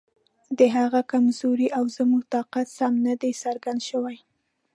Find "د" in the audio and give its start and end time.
0.57-0.59